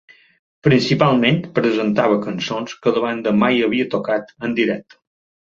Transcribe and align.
Principalment 0.67 1.37
presentava 1.59 2.17
cançons 2.23 2.75
que 2.87 2.95
la 2.97 3.05
banda 3.05 3.35
mai 3.45 3.61
havia 3.69 3.87
tocat 3.95 4.35
en 4.51 4.59
directe. 4.63 5.01